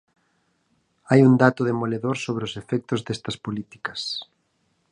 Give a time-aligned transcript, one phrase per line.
[1.09, 4.01] Hai un dato demoledor sobre os efectos destas políticas.